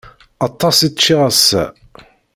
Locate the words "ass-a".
1.29-1.63